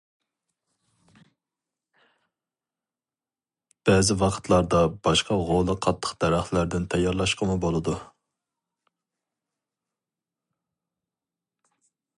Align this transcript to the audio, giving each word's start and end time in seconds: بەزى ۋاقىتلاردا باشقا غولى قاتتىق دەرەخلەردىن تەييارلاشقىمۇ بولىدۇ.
بەزى 3.89 4.17
ۋاقىتلاردا 4.23 4.81
باشقا 5.09 5.37
غولى 5.51 5.77
قاتتىق 5.87 6.17
دەرەخلەردىن 6.25 6.89
تەييارلاشقىمۇ 6.95 7.61
بولىدۇ. 7.67 7.99